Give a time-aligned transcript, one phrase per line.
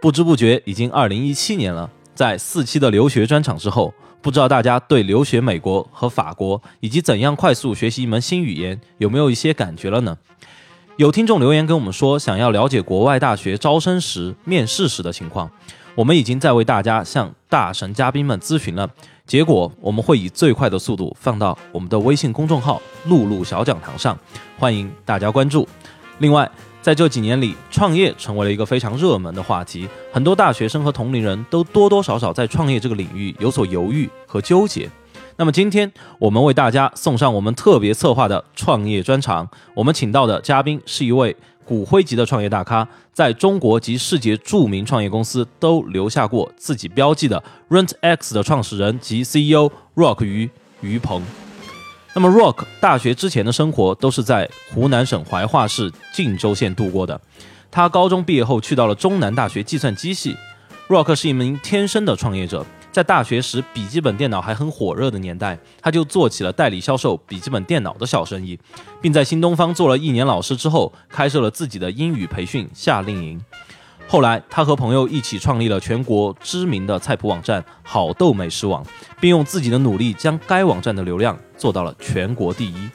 [0.00, 10.16] 不知不觉已经二零一七年了，在四期的留学专场之后，不知道大家对留学美国和法国，以及怎样快速学习一门新语言，有没有一些感觉了呢？
[10.98, 15.50] 有听众留言跟我们说，想要了解国外大学招生时面试时的情况，
[15.96, 18.88] 我们已经在为大家向大神嘉宾们咨询了，
[19.26, 24.16] 结果我们会以最快的速度放到我们的微信公众号“露露小讲堂”上，
[24.56, 25.68] 欢迎大家关注。
[26.18, 26.50] 另外，
[26.88, 34.88] 在这几年里，创业成为了一个非常热门的话题，很多大学生和同龄人都多多少少在创业这个领域有所犹豫和纠结。
[35.36, 50.48] 那么今天我们为大家送上我们特别策划的创业专场，我们请到的嘉宾是一位骨灰级的创业大咖，在中国及世界著名创业公司都留下过自己标记的 RentX 的创始人及 CEO Rock 于
[50.80, 51.22] 于鹏。
[52.20, 57.20] 那么，Rock 大学之前的生活都是在湖南省怀化市靖州县度过的。
[57.70, 60.36] 他高中毕业后去到了中南大学计算机系。
[60.88, 68.58] Rock 是一名天生的创业者，在大学时笔记本电脑还很火热的年代，他就做起了代理销售笔记本电脑的小生意，
[69.00, 73.40] 并在新东方做了一年老师之后，开设了自己的英语培训夏令营。
[74.10, 78.82] 后来，他和朋友一起创立了全国知名的菜谱网站好豆美食网，
[79.20, 82.88] 并用自己的努力将该网站的流量做到了全国第一。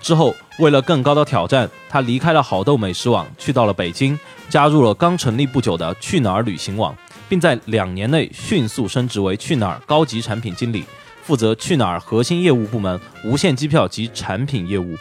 [0.00, 4.16] 之后，为了更高的挑战，他离开了好豆美食网，去到了北京，
[4.48, 6.94] 加入了刚成立不久的去哪儿旅行网，
[7.28, 10.84] 并在两年内迅速升职为去哪儿高级产品经理，
[11.24, 14.96] 负责去哪儿核心业务部门无限机票及产品业务。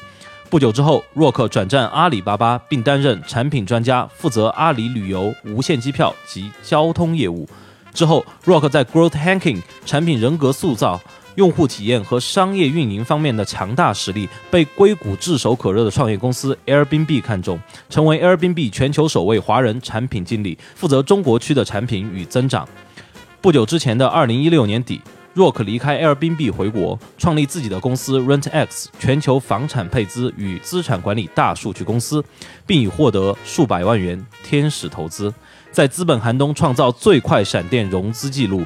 [0.50, 7.48] 不久之后，若克转战阿里巴巴，并担任产品专家，负责阿里旅游无限机票及交通业务。
[7.94, 11.00] 之后，若克在 Growth Hacking 产品人格塑造、
[11.36, 22.68] 用户体验和商业运营方面的强大实力，被硅谷炙手可热的创业公司 Airbnb 看中，成为 Airbnb 全球首位华人产品经理，负责中国区的产品与增长。
[23.40, 25.00] 不久之前的二零一六年底。
[25.36, 32.24] Rock 离开 Airbnb 回国，创立自己的公司 RentX 全球房产配资与资产管理大数据公司，
[32.66, 35.34] 并已获得数百万元天使投资，
[35.72, 38.66] 在资本寒冬创造最快闪电融资记录。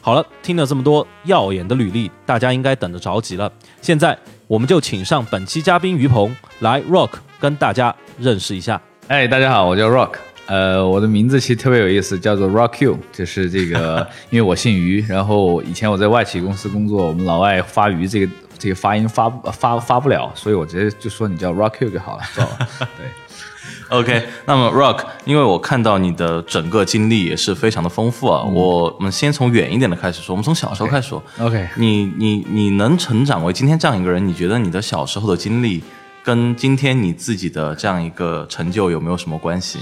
[0.00, 3.52] 好了，听了这么多耀眼的履历，大家应该等得着急了。
[3.82, 8.80] 现在我们就请上本期嘉宾于鹏来 Rock 跟大家认识一下。
[9.08, 10.27] 哎，大家好，我叫 Rock。
[10.48, 22.66] 呃，我的名字其实特别有意思，叫做 Rock You，就是这个， 因为我姓于，然后以前我在外企公司工作，我们老外发于这个这个发音发发发不了，所以我直接就说你叫 Rock You 就好了，知道吧？
[22.96, 35.84] 对，OK，那么 Rock，因为我看到你的整个经历也是非常的丰富啊，我们先从远一点的开始说，我们从小时候开始说，OK，你你你能成长为今天这样一个人，你觉得你的小时候的经历
[36.24, 39.78] 跟今天你自己的这样一个成就有没有什么关系？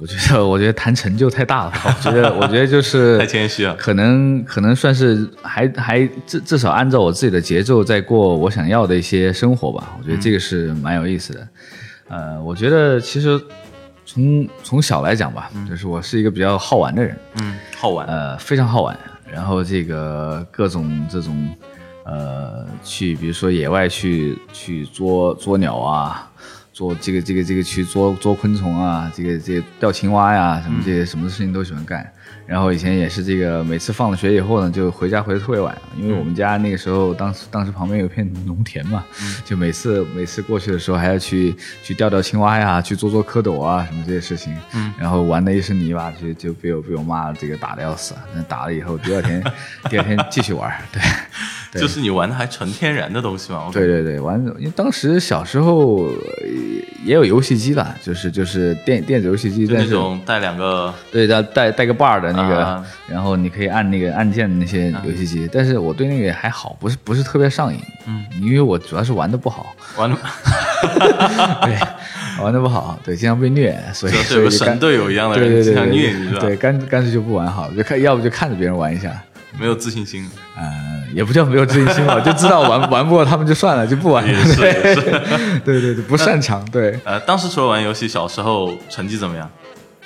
[0.00, 1.72] 我觉得，我觉得谈成就太大了。
[1.84, 3.74] 我觉得，我觉得就是 太谦虚了。
[3.76, 9.94] 可能，可能算是还还至至少按照我自己的节奏在过我想要的一些生活吧。
[9.98, 11.48] 我觉得这个是蛮有意思的。
[12.08, 13.38] 呃，我觉得其实
[14.06, 17.14] 从从小来讲吧，就是我是一个比较好玩的人。
[17.40, 18.06] 嗯，好玩。
[18.06, 18.98] 呃，非常好玩。
[19.30, 21.48] 然后这个各种这种
[22.04, 26.26] 呃，去比如说野外去去捉捉鸟啊。
[26.80, 32.10] 做这个这个这个去捉捉昆虫啊，这个这个钓青蛙呀，什么这些什么事情都喜欢干。
[32.46, 39.04] 然后以前也是这个，每次放了学以后呢，就回家回的特别晚，因为我们家那个时候当时当时旁边有片农田嘛，
[39.44, 44.56] 就每次每次过去的时候还要去去钓钓青蛙呀，去捉捉蝌蚪啊，什么这些事情。
[44.72, 44.90] 嗯。
[44.98, 48.14] 然后玩的一身泥巴，就就被我被我妈这个打的要死。
[48.34, 49.44] 那打了以后，第二天
[49.90, 50.72] 第二天继续玩。
[50.90, 51.02] 对。
[51.72, 53.68] 就是你玩的还纯天然的东西嘛？
[53.72, 56.10] 对对对，玩，因为当时小时候
[57.04, 65.48] 也有游戏机吧，就是就是电电子游戏机，那种带两个，对，带带带个 bar 的那个，然后你可以按那个按键的那些游戏机。
[65.52, 67.78] 但是我对那个还好，不是不是特别上瘾。
[68.06, 70.16] 嗯，因为我主要是玩的不好，玩的，
[71.62, 71.78] 对，
[72.42, 79.22] 玩的不好，对，经常被虐，所以有个神队友一样的人经常虐你，对，干干脆就不玩好了，就看要不就看着别人玩一下。
[79.58, 84.26] 没有自信心，嗯，也不叫没有自信心吧， 就知道玩玩不过他们就算了，就不玩。
[84.26, 84.56] 也是，
[85.64, 86.64] 对 对对，不擅长。
[86.70, 89.48] 对，呃，当时除了玩游戏，小时候成绩怎么样？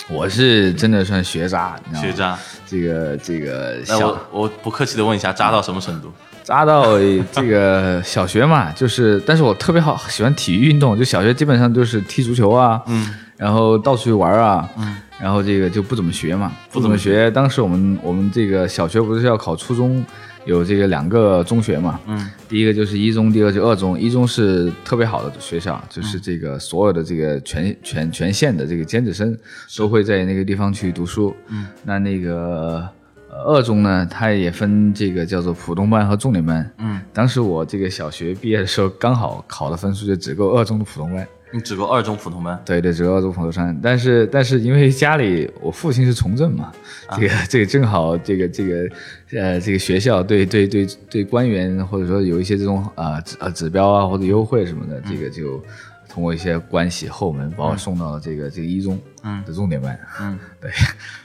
[0.09, 2.39] 我是真的算学渣，你知道吗学渣。
[2.67, 6.13] 这个这个小我不客气的问一下，渣到什么程度？
[6.43, 6.99] 渣到
[7.33, 17.31] 这个小学嘛，就是，但是我特别好喜欢体育运动，就小学基本上就是踢足球啊，嗯，然后到处去玩啊，嗯，然后这个就不怎么学嘛，不怎么学。
[17.31, 20.05] 当时我们我们这个小学不是要考初中，
[20.45, 23.99] 有这个两个中学嘛，嗯，第一个就是一中，第二个就二中。
[23.99, 29.37] 一中是特别好的学校，就是这个所有的这个全全全县的这个尖子生
[29.77, 32.89] 都会在那个地方去读书，嗯，那那个。
[33.37, 36.71] 呃二中呢，它也分这个叫做普通班和重点班。
[36.79, 41.27] 嗯，当时我这个小学毕业的时候，刚好考的分数就只够二中的普通班。
[41.55, 42.61] 你只过二中普通班。
[42.67, 43.81] 对对，只过二中普通班。
[43.81, 46.73] 但是但是因为家里我父亲是从政嘛，
[47.17, 48.91] 这个这个正好这个这个
[49.39, 55.63] 呃这个学校对对对对官员或者说有一些这种啊指呃指标啊或者优惠什么的，这个就
[56.09, 59.01] 通过一些关系后门把我送到了这个这个一中
[59.47, 59.97] 的重点班。
[60.21, 60.73] 嗯， 对，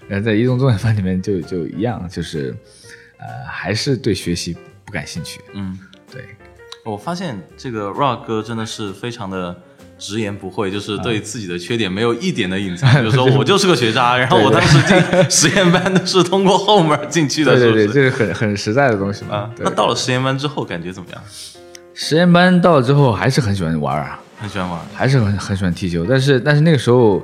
[0.07, 2.55] 然后在一中重点班里面就就一样，就是
[3.17, 4.55] 呃还是对学习
[4.85, 5.41] 不感兴趣。
[5.53, 5.75] 嗯，
[6.11, 6.23] 对，
[6.85, 9.59] 我发现这个 Rock 哥真的是非常的
[9.99, 14.97] 直言不讳，就是对自己的缺点没有一点的隐藏， 就是说我就是个学渣，然后我当时进
[15.29, 17.87] 实验班都是通过后门进去的，对对？
[17.87, 19.51] 这是很很实在的东西嘛。
[19.59, 21.21] 那到了实验班之后感觉怎么样？
[21.93, 24.79] 实验班到了之后，还是很喜欢玩啊，很喜欢玩。
[24.95, 27.21] 还是很很喜欢踢球，但是但是那个时候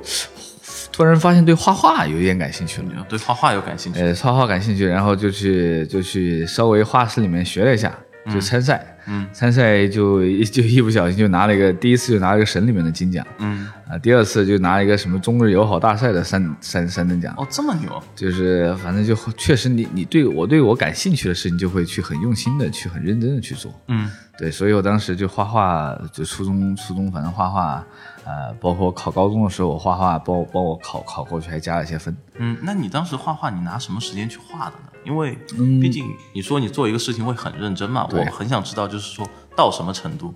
[0.92, 2.88] 突然发现对画画有一点感兴趣了。
[3.08, 7.98] 对画画有感兴趣，呃，画画感兴趣，然后就去就去稍微画室里面学了一下，
[8.32, 27.86] 就参赛，嗯，参赛就就一不小心就拿了一个，第一次就拿了一个省里面的金奖，嗯，啊，第二次就拿了一个什么中日友好大赛的三三三等奖，哦，这么牛，就是反正就确实你你对我对我感兴趣的事情就会去很用心的去很认真的去做，嗯，对，所以我当时就画画，就初中初中反正画画，
[28.26, 34.90] 呃，包括考高中的时候我画画，帮我帮我考考过去还加了一些分，嗯，那你当时画画，你拿什么时间去画的呢？
[35.04, 39.24] 因为嗯毕竟你说你做一个事情会很认真嘛，我很想知道，就是说
[39.54, 40.34] 到什么程度，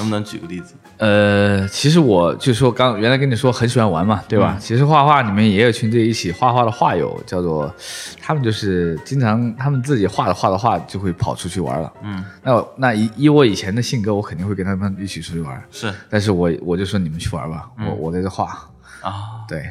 [0.00, 0.74] 能不能举个例子？
[0.96, 4.56] 呃，其实我就说刚原来跟你说很喜欢玩嘛，对吧？
[4.58, 7.72] 其实画画里面也有群队一起画画的画友，叫做
[8.20, 11.92] 他们就是经常他们自己画着画着画就会跑出去玩了。
[12.02, 18.46] 嗯，那那以以我以前的性格，我肯定会跟他们一起出去玩，是但是我我就说你们去玩吧，我我在这画。
[19.02, 19.64] 啊，对，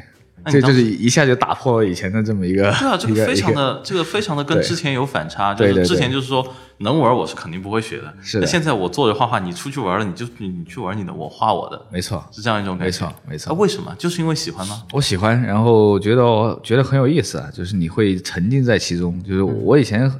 [0.46, 5.54] 这就是一下就打破了以前的这么一个对啊，这个非常的，这个非常的跟之前有反差。
[5.54, 6.44] 就是之前就是说
[6.82, 12.84] 能玩我是肯定不会学的，是的那现在我坐着画画，你出去玩了，你就你你去玩你的，我画我的，没错，是这样一种感觉。
[12.86, 13.94] 没错没错啊为什么？
[13.98, 14.82] 就是因为喜欢吗？
[14.92, 19.22] 我喜欢，然后觉得觉得很有意思啊，就是你会沉浸在其中。
[19.22, 20.10] 就是我以前，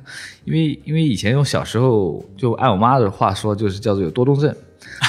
[0.45, 4.55] 因为因为以前我小时候就按我妈的话说，就是叫做有多动症，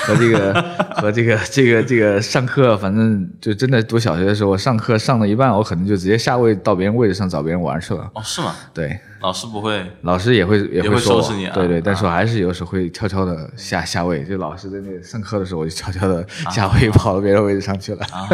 [0.06, 0.54] 和这个
[1.00, 8.10] 和这个这个这个上课，反正就真的读小学的时候，我上课上到一半，我可能就直接下位到别人位置上找别人玩去了。
[8.14, 8.56] 哦，是吗？
[8.74, 18.06] 对，老师不会老师也会也也会收拾你啊对对，但是啊我还是有时候会悄悄的下下位，就老师在那上课的时候，我就悄悄的下位跑到别人位置上去了。
[18.12, 18.28] 啊。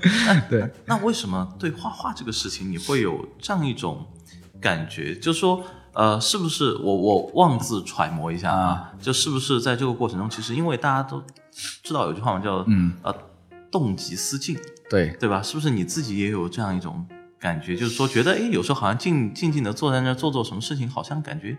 [0.48, 4.06] 对，那为什么对画画这个事情你会有这样一种
[4.60, 5.14] 感觉？
[5.14, 5.62] 就是说，
[5.92, 8.92] 呃，是不是我我妄自揣摩一下啊？
[9.00, 11.22] 就是不是在这个过程中，其实因为大家都
[11.82, 13.14] 知道有句话嘛，叫嗯呃
[13.70, 14.56] 动极思静，
[14.90, 15.40] 对，对吧？
[15.42, 17.06] 是不是你自己也有这样一种
[17.38, 17.76] 感觉？
[17.76, 21.56] 就是说，觉得哎，有时候好像静静静的坐在那儿做做什么事情，好像感觉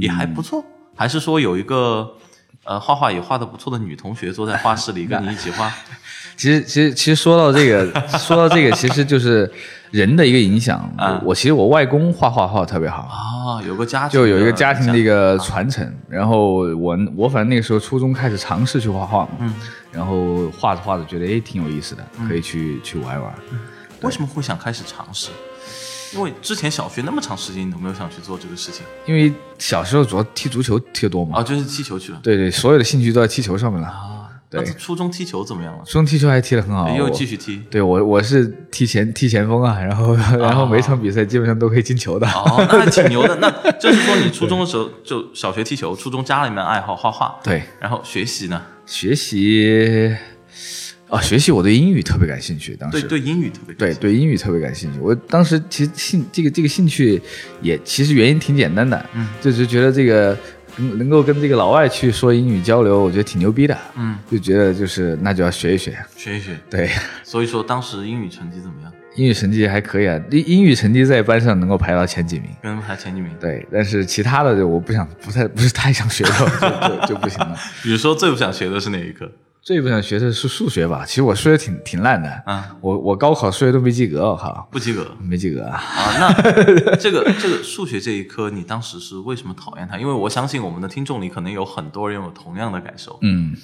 [0.00, 0.64] 也还不错。
[0.94, 2.14] 还是说有一个
[2.64, 5.72] 呃画画也画的不错的女同学坐在画室里跟你一起画？
[6.36, 9.50] 其实，其实，其实说到这个，说到这个，其实就是
[9.90, 10.78] 人的一个影响。
[10.96, 15.92] 啊我我其实我外公画画画得特别好，啊，有个家庭就有一个家庭的一个个传承。
[16.08, 19.54] 然后我我反正那个时候初中开始尝试去画画嘛，嗯，
[19.90, 23.32] 然后画着画着觉得哎挺有意思的，可以去去玩一玩。
[24.02, 25.30] 为什么会想开始尝试？
[26.14, 33.86] 因为之前小学那么长时间，你都没有想去做这个事情因为小时候主要踢足球踢得多嘛，啊，就是踢球去了对对，所有的兴趣都在踢球上面了。
[33.88, 34.17] 啊。
[34.50, 35.82] 对那初中踢球怎么样了？
[35.84, 37.60] 初中踢球还踢得很好，哎又继续踢。
[37.70, 42.26] 对我我是踢前踢前锋啊，然后 然后每场比赛基本上都可以进球的。
[42.28, 43.36] 哦，那还挺牛的。
[43.42, 50.16] 那就是说，你初中的时候就小学踢球，初中家里面爱好画画，对，然后学习呢，学习
[51.08, 54.98] 啊，学习我对英语特别感兴趣，当时对对英语特别对对英语特别感兴趣。
[55.00, 57.20] 我当时其实兴这个这个兴趣
[57.60, 60.36] 也其实原因挺简单的，嗯，就是觉得这个
[60.78, 65.96] 能能够跟这个老外去说英语交流，我觉得挺牛逼的，嗯，就觉得就是那就要学一学。
[66.16, 66.58] 学一学。
[66.70, 66.90] 对，
[67.22, 68.92] 所以说当时英语成绩怎么样？
[69.16, 72.48] 英语成绩还可以啊，英英语成绩在班上能够排到前几名。
[72.62, 73.30] 能排前几名。
[73.40, 77.56] 对，但是其他的我不想，不太不是太想学了，就就就不行了。
[77.82, 79.28] 比如说最不想学的是哪一科？
[79.68, 81.04] 最不想学的是数学吧？
[81.06, 85.76] 其实我数学挺挺烂的，啊，我我高考数学都没及格，我靠，不及格没及格啊。
[85.76, 86.16] 啊。
[86.18, 86.32] 那
[86.96, 89.98] 这个这个数学这一科，你当时是为什么讨厌它？
[89.98, 93.18] 因为我相信我们的听众里可能有很多人有同样的感受。
[93.20, 93.54] 嗯，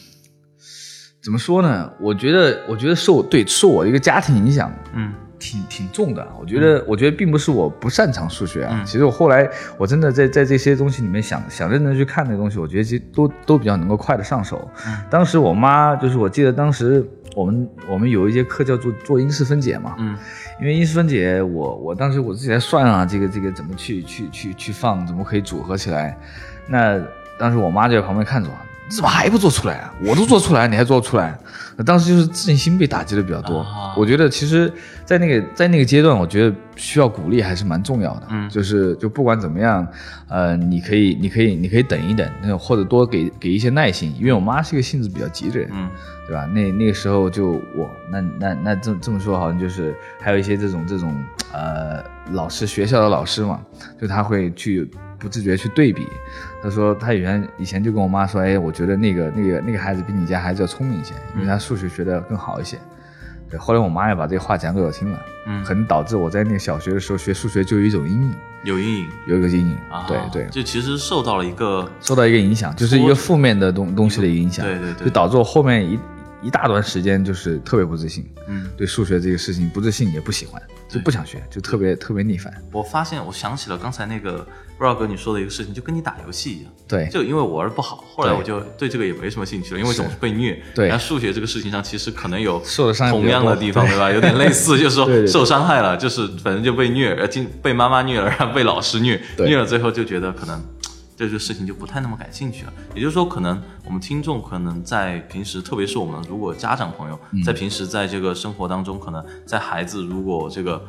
[1.22, 1.90] 怎么说呢？
[1.98, 5.10] 我觉得，我觉得受对受我一个家庭影响，嗯
[5.44, 6.26] 挺挺重的。
[6.40, 8.72] 我觉得，我觉得并不是我不擅长数学啊。
[8.80, 9.46] 嗯其实我后来
[9.76, 14.70] 我真的在在这些东西里面想想认真去看那个东西，我觉得其实都都比较能够快的上手。
[14.86, 20.16] 嗯当时我妈就是我记得当时我们我们有一节课叫做做因式分解嘛，嗯
[20.60, 26.16] 因为因式分解，我我当时我自己在算啊，这个这个怎么去去去去放，怎么可以组合起来。
[26.66, 26.98] 那
[27.36, 28.48] 当时我妈就在旁边看着
[28.90, 29.94] 怎么还不做出来啊？
[30.04, 31.38] 我都做出来，你还做不出来？
[31.76, 33.60] 那当时就是自信心被打击的比较多。
[33.60, 34.72] 啊我觉得其实，
[35.04, 38.26] 在那个在那个阶段，我觉得需要鼓励还是蛮重要的。
[38.30, 39.86] 嗯就是就不管怎么样，
[40.28, 45.68] 呃，你可以你可以你可以等一等，那或者多给给一些耐心，因为我妈是一个性子比较急的人。
[45.72, 45.88] 嗯
[46.26, 46.46] 对吧？
[46.46, 51.14] 那那个时候就我那那那这这么说好像就是还有一些这种这种
[51.52, 53.60] 呃老师学校的老师嘛，
[54.00, 56.06] 就他会去不自觉去对比。
[56.64, 62.78] 他说他以前以前就跟我妈说，哎，我觉得那个那个那个孩子比你家孩子要聪明一些，因为他数学学的更好一些。
[63.50, 69.76] 对，后来我妈也把这个话讲给我听了，嗯，可能导致我在那个小学的时候学数学就有一种阴影，有阴影有一个阴影。
[69.90, 70.06] 啊。
[70.08, 75.98] 对对，就其实受到了一个受到一个影响，就是一个负面的东东西的影响，对对对就导致我后面一
[76.44, 78.68] 一大段时间就是特别不自信，嗯。
[78.76, 82.52] 对数学这个事情不自信也不喜欢，就不想学，就特别特别逆反。
[82.72, 84.46] 我发现，我想起了刚才那个
[84.78, 86.72] Rock 哥你说的一个事情，就跟你打游戏一样。
[86.86, 90.60] 对就因为我玩的不好，后来我就对这个也没什么兴趣了，因为总是被虐。
[90.74, 94.10] 对然后数学这个事情上，其实可能有受的伤害同样的地方，对吧？
[94.12, 100.60] 有点类似，就是说受伤害了，就是反正就被虐，经被妈妈虐了，然后被老师虐，对虐了最后就觉得可能。
[101.16, 107.42] 对这个事情就不太那么感兴趣了，也就是说，可能我们听众可能在平时，特别是我们如果家长朋友嗯。
[107.42, 110.84] 在平时在这个生活当中，可能在孩子如果这个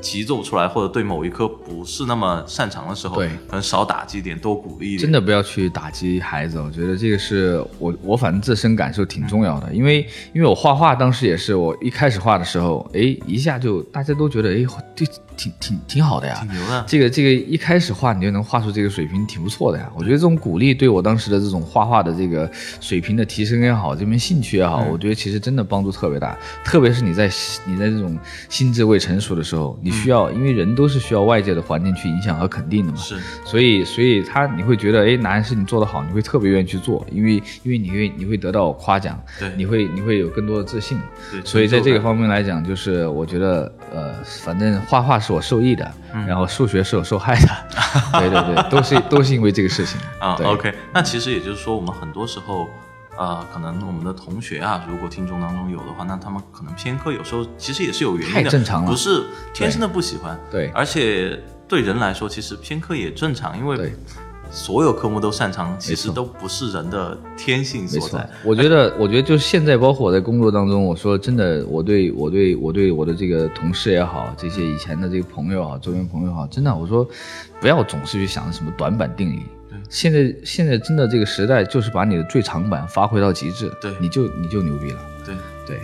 [0.00, 5.00] 题做不出来，或者对某一科不是那么擅长的时候，对可能少打击一点，多鼓励一点。
[5.00, 15.04] 真的不要去打击孩子，我觉得这个是我我反正自身感受挺重要的，因为因为我画画当时也是，我一开始画的时候，哎，一下就大家都觉得，哎，这
[15.36, 16.84] 挺挺挺好的呀，挺牛的。
[16.86, 19.90] 这个这个一开始画你就能画出这个水平，挺不错的呀。
[19.96, 26.36] 我觉得这种鼓励对我当时的这种画画的这个水平的提升也好，这门兴趣也好，我觉得其实真的帮助特别大。
[26.64, 27.30] 特别是你在
[27.66, 28.18] 你在这种
[28.48, 32.98] 心智未成熟的时候，你需要，因为人都是需要外界的环境去影响和肯定的嘛。
[32.98, 39.50] 是，所以，所以他你会觉得，哎，哪件事你做得好，你会特别愿意去做，因为因为你会你会得到夸奖，对。
[39.56, 40.98] 你会你会有更多的自信。
[41.30, 46.26] 对，所以在这个方面来讲，就是我觉得，呃，反正画画是我受益的，嗯。
[46.26, 47.48] 然后数学是我受害的，
[48.20, 52.68] 对对对，都是都是因为这个事情啊对，OK，那其实也就是说，我们很多时候，
[53.18, 61.38] 呃，可能我们的同学啊，如果听众当中有的话，那他们可能偏科，有时候其实也是有原因的，太正常了不是天生的不喜欢，对而且
[61.68, 63.92] 对人来说，其实偏科也正常，因为
[64.50, 77.06] 所有科目都擅长，其实都不是人的天性所在。，我觉得，我觉得就是现在，包括我在工作当中，我说真的，我对我对我对我的这个同事也好，这些以前的这个朋友啊，周边朋友也好，真的，我说
[77.60, 79.42] 不要总是去想什么短板定理。
[79.92, 84.98] 现在现在真的这个时代，就是把你的最长板发挥到极致，对你就你就牛逼了。
[85.24, 85.80] 对，对，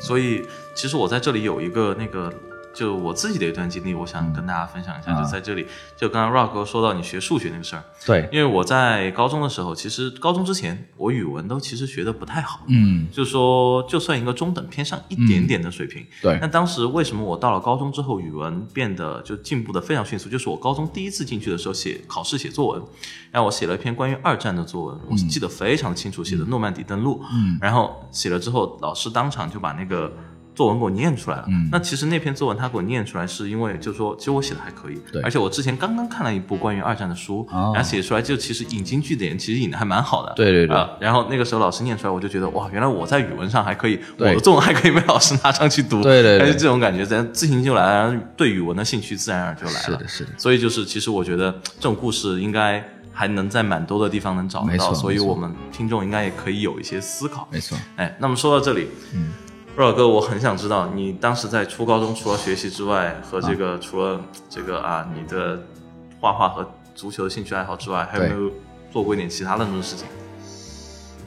[0.00, 0.44] 所以
[0.74, 2.30] 其实我在这里有一个那个。
[2.74, 5.12] 就我自己的一段经历，我想跟大家分享一下。
[5.12, 5.64] 啊就在这里，
[5.96, 16.04] 就刚刚 Rock 哥说到你学数学那个事儿，对，因为我在高中的时候，其实高中之前我语文都其实学的不太好，嗯，就是说就算一个中等偏上一点点的水平。
[16.20, 20.28] 对那当时为什么我到了高中之后语文变得就进步的非常迅速？
[20.28, 22.82] 就是我高中第一次进去的时候写考试写作文，
[23.30, 27.22] 然后我写了一篇关于二战的作文，我记得非常清楚，写的诺曼底登陆。
[27.32, 30.12] 嗯，然后写了之后，老师当场就把那个。
[30.54, 31.44] 作文给我念出来了。
[31.48, 40.32] 嗯那其实那篇作文他给我念出来，是因为就是说，其实我写的还可以，对而且我之前刚刚看了一部关于二战的书，哦然后写出来就其实引经据典，其实引的还蛮好的。
[40.36, 46.02] 对对对啊然后那个时候老师念出来，我就觉得哇，原来我在语文上还可以，我的作文还可以被老师拿上去读。
[46.02, 49.78] 对对对还是这种感觉，咱自行就来了，然后对语文的兴趣自然而然就来了。
[49.78, 52.82] 是的，是的，所以就是，其实我觉得这种故事应该
[53.12, 57.48] 还能在蛮多的地方能找得到，所以我们听众应该也可以有一些思考。
[57.50, 57.76] 没错。
[57.96, 59.32] 哎，那么说到这里，嗯，
[59.76, 65.60] 若尔哥，我很想知道你当时在初高中除了学习之外，和这啊个、除了这个啊你的
[66.20, 66.64] 画画和
[66.94, 68.52] 足球的兴趣爱好之外，还有没有
[68.92, 70.06] 做过一点其他的那种事情？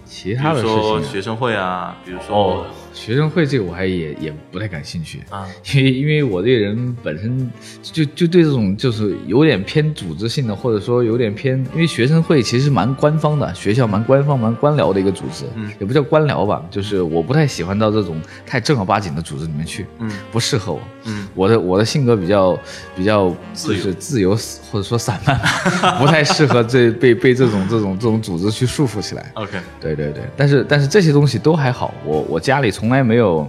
[0.06, 2.66] 其他的比事情啊如说学生会啊，比如说、哦，
[2.98, 5.20] 学生会这个我还也也不太感兴趣。
[5.30, 7.50] 啊，因为因为我这个人本身
[7.82, 22.60] 就就对这种就是有点偏组织性的，或者说有点偏，因为学生会其实蛮官方的，学校蛮官方蛮官僚的一个组织，嗯，也不叫官僚吧，就是我不太喜欢到这种太正儿八经的组织里面去，嗯，不适合我，嗯，我的我的性格比较
[22.96, 24.36] 比较就是自由
[24.72, 25.40] 或者说散漫，
[26.00, 29.32] 不太适合这被被这种这种这种组织去束缚起来。
[29.36, 33.48] OK，对对对，但是但是这些东西都还好，我我家里从来没有，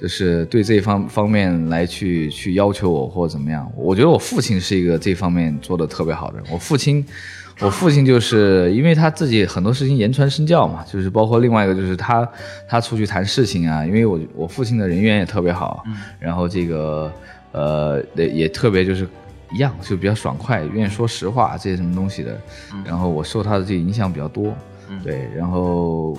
[0.00, 3.70] 就是对这方方面来去去要求我或者怎么样。
[3.76, 6.46] 我觉得我父亲是一个这方面做的特别好的人。
[6.50, 7.04] 我父亲，
[7.60, 12.28] 我父亲就是因为他自己很多事情言传身教嘛，就是包括另外一个就是他
[12.68, 15.84] 他出去谈事情啊，因为我我父亲的人缘也特别好，
[16.18, 17.12] 然后这个
[17.52, 19.06] 呃也也特别就是。
[19.52, 22.36] 一样就比较爽快，愿意说实话这些什么东西的，
[22.84, 24.52] 然后我受他的这个影响比较多，
[25.04, 26.13] 对，然后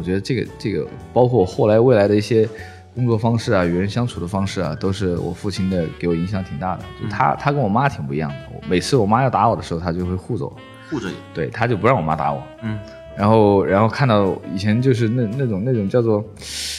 [0.00, 2.48] 我觉得这个这个包括我后来未来的一些
[2.94, 6.82] 工作方式啊，与人相处的方式啊，都是我父亲的给我影响挺大的。
[6.98, 10.56] 就他他跟我妈挺不一样的，每次我妈要打我的时候，他就会护着我，
[10.88, 12.78] 护着你，对，他就不让我妈打我，嗯，
[13.14, 16.24] 然后然后看到以前就是那那种那种叫做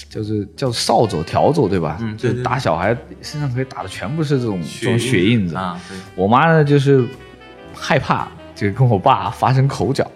[0.10, 1.98] 就是叫扫帚笤帚对吧？
[2.02, 5.56] 嗯对打小孩身上可以打的全部是这种这种血印子。
[5.56, 7.06] 啊，对，我妈呢就是
[7.74, 10.10] 害怕，就跟我爸发生口角，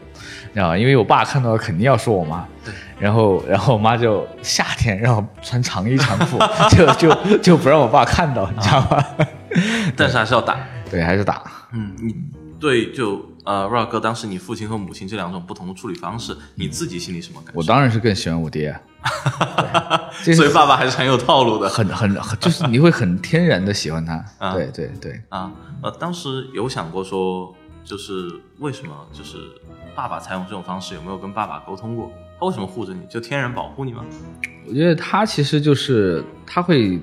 [0.55, 0.77] 你知道吧？
[0.77, 6.39] 因为我爸看到了肯定要说我妈，对，然后然后我妈就夏天让我穿长衣长裤，
[6.71, 9.05] 就就就不让我爸看到，你知道吗？
[9.97, 10.57] 但是还是要打。
[10.89, 11.43] 对，还是打。
[11.73, 12.15] 嗯，你
[12.57, 17.59] 对就呃，Rock 哥，当时你父亲和母亲这两种不同的处理方式，你自己心里什么感觉？
[17.59, 18.73] 我当然是更喜欢我爹
[20.33, 24.23] 所以爸爸还是很有套路的很很很，就是你会很天然的喜欢他。
[24.39, 25.51] 啊对对对，啊。
[25.83, 29.37] 呃，当时有想过说，就是为什么就是
[29.95, 32.11] 爸爸采用这种方式，有没有跟爸爸沟通过？
[32.37, 33.01] 他为什么护着你？
[33.07, 34.05] 就天然保护你吗？
[34.67, 36.99] 我觉得他其实就是他会，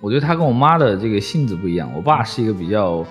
[0.00, 1.90] 我觉得他跟我妈的这个性子不一样。
[1.94, 3.04] 我爸是一个比较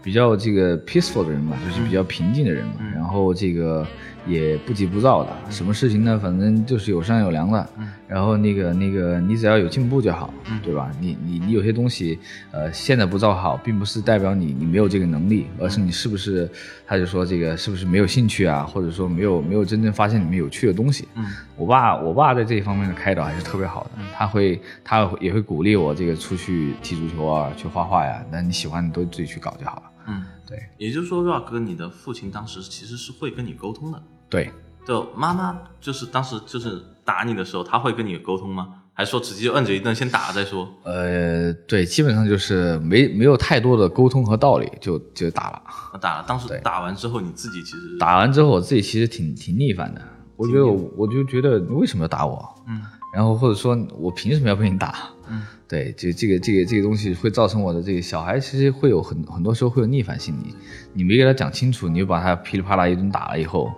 [0.00, 3.84] 比较这个 peaceful 的人嘛，就是比较平静的人嘛，嗯然后这个
[4.26, 7.68] 也不急不躁的，什么事情呢，反正就是有商有量的。
[7.78, 10.90] 嗯然后那个那个，你只要有进步就好，嗯对吧？
[10.98, 12.18] 你你你有些东西，
[12.50, 16.50] 呃，现在不造好，并不是代表你你没有这个能力，而是你是不是，
[16.86, 21.06] 他就说这个是不是没有兴趣啊，或者说没有没有真正发现里面有趣的东西。
[21.16, 29.82] 嗯我爸我爸在这一方面的开导还是特别好的，他会他也会鼓励我这个出去踢足球啊，去画画呀，那你喜欢你都自己去搞就好了。
[30.06, 34.02] 嗯，对也就是说，Rock 哥，你的父亲当时其实是会跟你沟通的。
[34.30, 34.50] 对，
[34.86, 38.74] 就妈妈就是当时就是打你的时候，他会跟你沟通吗？
[38.94, 40.68] 还是说直接就摁着一顿先打再说？
[40.82, 45.62] 呃，对，基本上就是没没有太多的沟通和道理，就就打了。
[46.00, 50.02] 打了，当时打完之后，你自己其实打完之后，我自己其实挺挺逆反的。
[50.34, 52.42] 我觉得我我就觉得你为什么要打我？
[52.66, 52.82] 嗯，
[53.12, 55.10] 然后或者说我凭什么要被你打？
[55.30, 60.54] 嗯，对，就这个这个这个东西会造成我的这个小孩其实会有很很多时候会有逆反心理。
[60.92, 63.70] 你没给他讲清楚，你就把他噼里啪啦一顿打了以后，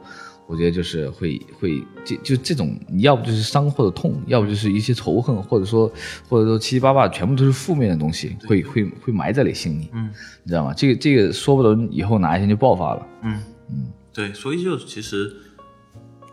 [0.46, 5.90] 我觉得就是会会就就这种，你要不就是伤或者痛，要不就是一些仇恨，或者说
[6.28, 10.10] 或者说七七八八全部都是负面的东西，会会会埋在你心里，嗯
[10.44, 10.72] 你知道吗？
[10.72, 13.06] 这个这个说不准以后哪一天就爆发了。
[13.22, 15.32] 嗯嗯，对，所以就其实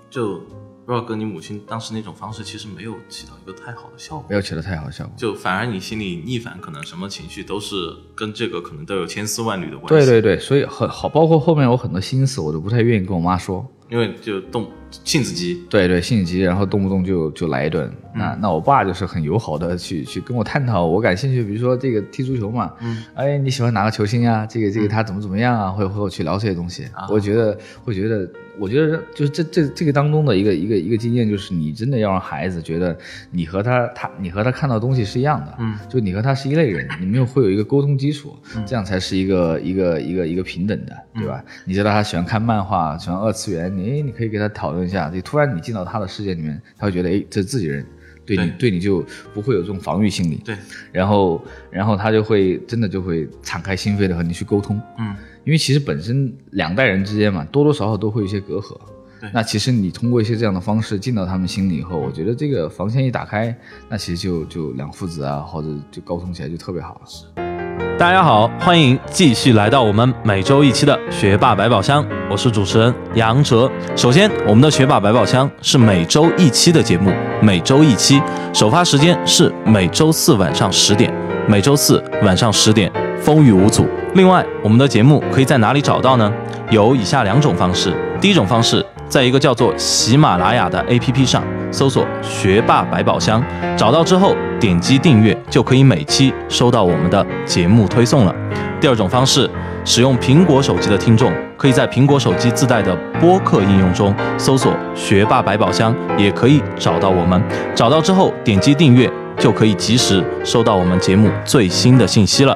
[0.10, 0.42] 就
[0.88, 4.26] Rock 哥，你母亲当时那种方式其实没有起到一个太好的效果。
[4.30, 5.14] 没有起到太好的效果。
[5.18, 7.76] 就反而你心里逆反，可能什么情绪都是
[8.16, 9.90] 跟这个可能都有千丝万缕的关系。
[9.90, 13.70] 对对对，所以很好，包括后面我很多心思，我都不太愿意跟我妈说。
[13.90, 14.68] 因为就动
[15.04, 17.92] 性子急，对对，性子急，然后动不动就就来一顿。
[18.14, 24.46] 那那我爸就是很友好的去去跟我探讨我感兴趣，比如说这个踢足球嘛，嗯，哎，你喜欢哪个球星啊？
[24.46, 25.70] 这个这个他怎么怎么样啊？
[25.70, 26.86] 会和我去聊这些东西。
[26.94, 32.98] 啊我觉得会觉得，我觉得就是这这这个当中的一个一个一个经验，就是你真的要让孩子觉得
[33.30, 41.44] 你和他他你和他看到的东西是一样的，嗯，就你和他是一类人，你们会有一个沟通基础，这样才是一个一个一个一个平等的，对吧？
[41.66, 47.86] 你知道他喜欢看漫画，喜欢二次元，你你可以给他讨论一下，就突然你进到他的世界里面，他会觉得哎，这是自己人。
[48.26, 49.02] 对你对你就
[49.34, 50.54] 不会有这种防御心理，对，
[50.92, 58.78] 然后然后他就会真的就会敞开心扉的和你去沟通，嗯，因为其实本身两代人之间嘛，多多少少都会有一些隔阂。
[59.22, 67.57] 对那其实你通过一些这样的方式进到他们心里以后，我觉得这个防线一打开，那其实就就两父子啊，或者就沟通起来就特别好了。
[67.98, 73.68] 大家好，欢迎继续来到我们每周一期的学霸百宝箱，我是主持人杨哲。
[73.96, 78.22] 首先，我们的学霸百宝箱是每周一期的节目，每周一期，
[78.54, 81.12] 首发时间是每周四晚上十点，
[81.48, 83.88] 每周四晚上十点，风雨无阻。
[84.14, 86.32] 另外，我们的节目可以在哪里找到呢？
[86.70, 87.92] 有以下两种方式。
[88.22, 93.44] 第一种方式，在一个叫做喜马拉雅的 APP 上搜索“学霸百宝箱”，
[93.76, 98.36] 找到之后点击订阅，就可以每期收到我们的节目推送了。
[98.80, 99.50] 第二种方式，
[99.86, 107.42] 使用苹果手机的听众，可以在苹果手机自带的播客应用中搜索“学霸百宝箱”，也可以找到我们。
[107.76, 112.56] 找到之后点击订阅，就可以及时收到我们节目最新的信息了。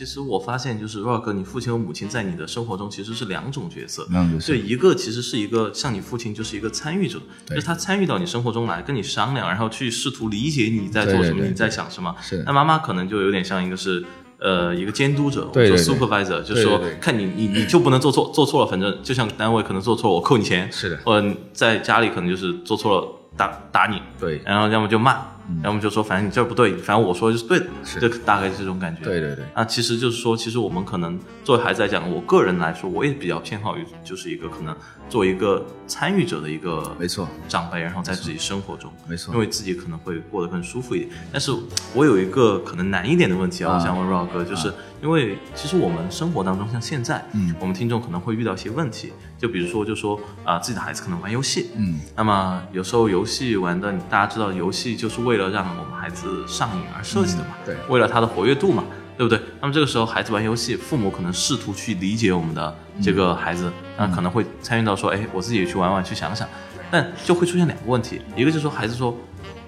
[0.00, 4.06] 其实我发现，就是 Rock 哥，你父亲和母亲在你的生活中其实是两种角色。
[4.08, 12.16] 两种角色对，一个其实是一个像你父亲就是一个参与者，对就是他参与到你生活中来，跟你商量，然后去试图理解你在做什么，你在想什么。
[12.22, 14.02] 是那妈妈可能就有点像一个是。
[14.42, 25.18] 呃，一个监督者，对对或者对 supervisor，就是说看你你你就不能做错，做错了，反正就像单位可能做错了，我扣你钱，是的或者在家里可能就是做错了打打你，对然后要么就骂，
[25.62, 28.00] 要么就说反正你这儿不对，反正我说的就是对的，是。
[28.00, 29.02] 就大概是这种感觉。
[29.02, 34.74] 对对对，那，其实就是说，其实我们可能作为孩子来讲，我个人来说，我也比较偏好于就是一个可能
[35.08, 37.28] 作为一个参与者的一个没错。
[37.48, 39.34] 长辈，然后在自己生活中，没错。
[39.34, 41.10] 因为自己可能会过得更舒服一点。
[41.32, 41.52] 但是
[41.94, 43.78] 我有一个可能难一点的问题啊，啊。
[43.78, 47.54] 我想问 Rock 哥，就是因为其实我们生活当中，像现在，嗯。
[47.58, 57.76] 我们听众可能会遇到一些问题，就比如说，就说啊、自己的孩子可能玩游戏，嗯，那么有时候游戏玩的，大家知道，游戏就是为了让我们孩子上瘾而设计的嘛，嗯对。
[57.88, 58.84] 为了他的活跃度嘛，
[59.16, 59.40] 对不对？
[59.60, 66.46] 那么这个时候孩子玩游戏，父母可能试图去理解我们的这个孩子，那、可能会参与到说，哎，我自己也去玩玩，去想想，
[66.90, 69.16] 但就会出现两个问题，一个就是说孩子说，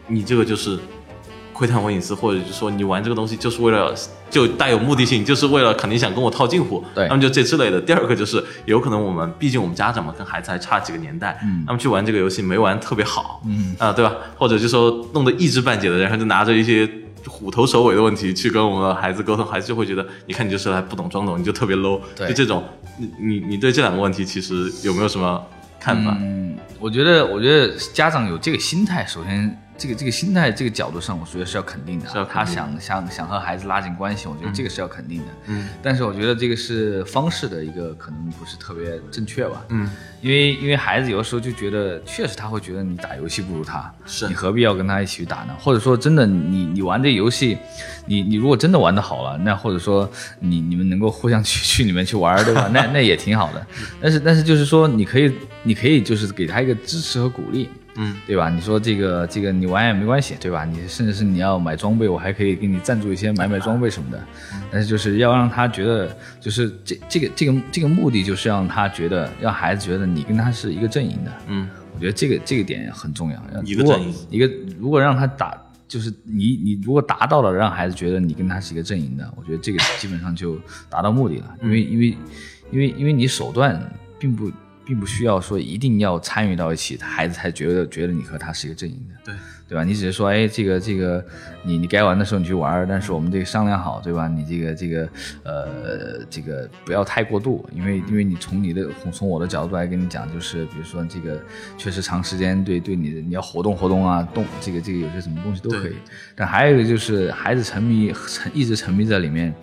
[0.09, 0.79] 你这个就是
[1.53, 3.95] 窥探我隐私，或者就是说你玩这个东西就是为了
[4.33, 7.79] 就带有目的性，就是为了肯定想跟我套近乎，对那么就这之类的。
[7.79, 14.15] 第二个就是有可能我们毕竟我们家长嘛，跟孩子还差几个年代，嗯那么去玩这个游戏没玩特别好，嗯啊、对吧？
[14.39, 16.89] 或者就说弄得一知半解的，然后就拿着一些
[17.27, 22.65] 虎头蛇尾的问题去跟我们的孩子沟通，孩子就会觉得，你看你就是来不懂装懂，你就特别 low，对就这种，
[22.99, 25.45] 你你你对这两个问题其实有没有什么
[25.79, 26.17] 看法？
[26.21, 32.07] 嗯，我觉得，我觉得家长有这个心态，首先这个这个心态这个角度上，我觉得是要肯定的。
[32.31, 35.27] 他想想想和孩子拉近关系，我觉得这个是要肯定的。
[35.47, 39.65] 嗯但是我觉得这个是方式的一个可能不是特别正确吧。
[39.71, 45.55] 嗯，因为因为孩子有的时候就觉得，确实他会觉得你打游戏不如他，是你何必要跟他一起去打呢？
[45.59, 47.59] 或者说真的你你玩这游戏，
[48.07, 50.09] 你你如果真的玩的好了，那或者说
[50.39, 52.69] 你你们能够互相去 去里面去玩，对吧？
[52.73, 53.67] 那那也挺好的。
[54.01, 55.33] 但是但是就是说，你可以
[55.65, 57.69] 你可以就是给他一个支持和鼓励。
[57.97, 58.49] 嗯，对吧？
[58.49, 60.65] 你说这个这个你玩也没关系，对吧？
[60.65, 64.23] 你甚至是你要买装备，我还可以给你赞助一些买买装备什么的。
[64.71, 71.33] 但是就是要让他觉得，就是这这个这个这个目的就是让他觉得，让孩子觉得你跟他是一个阵营的。
[71.49, 73.43] 嗯，我觉得这个这个点很重要。
[73.65, 75.55] 一个阵营一个如果让他打，
[75.87, 81.55] 就是你你如果达到了让孩子觉得你跟他是一个阵营的，我觉得这个基本上就达到目的了。
[81.63, 82.17] 因为因为
[82.71, 83.79] 因为因为你手段
[84.19, 84.51] 并不
[84.85, 89.15] 并不需要说一定要参与到一起，孩子才觉得觉得你和他是一个阵营的。
[89.25, 89.35] 对，
[89.69, 89.85] 对吧？
[89.85, 91.25] 你只是说，哎，这个这个，
[91.63, 94.27] 你你该玩的时候你去玩，但是我们这个商量好，对吧？
[94.29, 95.09] 你这个这个
[95.45, 101.41] 呃，这个不要太过度，因为因为你从你的从从我的角度来跟你讲，就是比如说这个
[101.79, 105.95] 确实长时间对对你的你要活动活动啊，动这个这个有些什么东西都可以。
[106.35, 109.55] 但还有一个就是孩子沉迷沉一直沉迷在里面。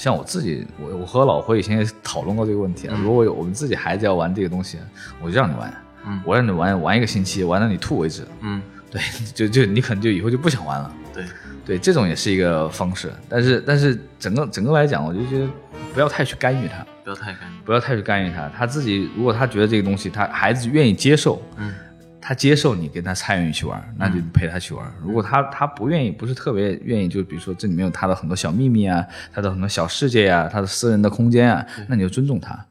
[0.00, 2.98] 呃像我自己，我我和老何以前也讨论过这个问题啊。
[3.02, 4.78] 如果有我们自己孩子要玩这个东西，
[5.20, 8.26] 我就让你玩，嗯我让你玩玩一个星期，玩到你吐为止。
[8.40, 9.02] 嗯， 对，
[9.34, 10.90] 就就你可能就以后就不想玩了。
[11.12, 11.24] 对，
[11.66, 15.46] 对，这种也是一个方式，但是但是整个整个来讲，我就觉得
[15.92, 17.54] 不要太去干预他，不要太干预。
[17.66, 18.48] 不要太去干预他。
[18.56, 21.74] 他自己如果他觉得这个东西，他孩子愿意接受，嗯，
[22.20, 24.86] 他接受你跟他参与去玩，那就陪他去玩。
[25.02, 32.64] 如果他他不愿意，不是特别愿意，就比如说这里面有他的很多小秘密啊，他的很多小世界呀、他的私人的空间啊，那你就尊重他。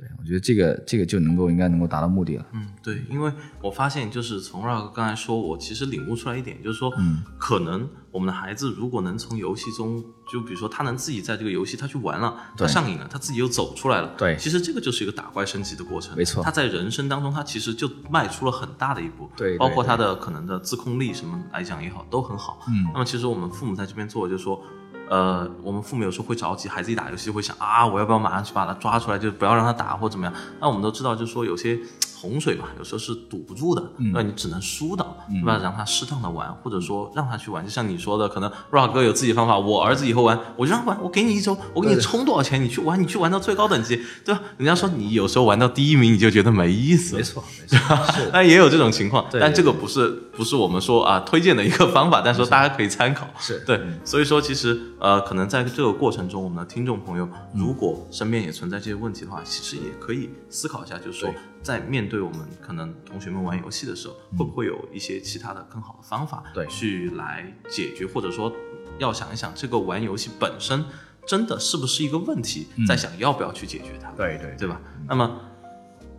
[0.00, 2.46] 对，我觉得这个这个就能够应该能够达到目的了。
[2.52, 22.60] 嗯，对，因为我发现就是从 Rock 刚才说，我其实领悟出来一点，就是说，嗯可能我们的孩子如果能从游戏中，就比如说他能自己在这个游戏他去玩了，他上瘾了，他自己又走出来了，对其实这个就是一个打怪升级的过程，没错他在人生当中，他其实就迈出了很大的一步，对对包括他的可能的自控力什么来讲也好，都很好。
[22.68, 24.64] 嗯那么其实我们父母在这边做，就是说。
[25.10, 30.32] 呃，我们父母有时候会着急，孩子一打游戏会想啊，我要不要马上去把他抓出来，就不要让他打或怎么样？
[30.60, 31.76] 那我们都知道，就是说有些
[32.20, 35.58] 洪水嘛，有时候是堵不住的，那、你只能疏导，对吧？
[35.62, 37.64] 让他适当的玩，或者说让他去玩。
[37.64, 44.42] 就像你说的，可能 Rock 哥有自己方法，我儿子以后玩，我就让他玩，我给你一周，我给你充多少钱，你去玩，你去玩到最高等级，对吧？
[44.58, 48.30] 人家说你有时候玩到第一名，你就觉得没意思，没错，没错，是。
[48.32, 53.26] 那也有这种情况，对但这个不是不是我们说啊推荐的一个方法，但是说大家可以参考。
[53.38, 53.62] 是。
[53.66, 57.60] 对，所以说其实呃，可能在这个过程中，我们的听众朋友嗯。
[57.60, 66.66] 如果身边也存在这些问题的话，其实也可以思考一下，就是说对在面对我们可能同学们玩游戏的时候，会不会有一些其他的更好的方法，对。
[66.66, 68.52] 去来解决，或者说
[68.98, 70.84] 要想一想这个玩游戏本身
[71.26, 74.80] 真的是不是一个问题，再想要不要去解决它，对对对吧？
[75.06, 75.40] 那么，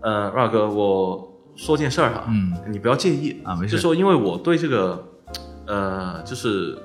[0.02, 3.76] 呃，Ra 哥，我说件事儿哈，嗯，你不要介意啊没事。
[3.76, 5.04] 就说因为我对这个，
[5.66, 6.78] 呃，就是